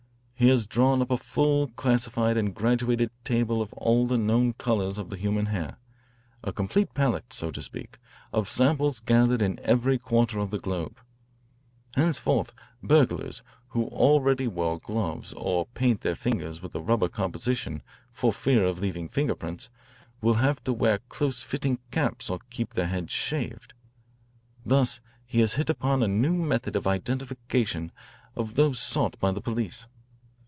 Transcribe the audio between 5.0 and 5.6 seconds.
the human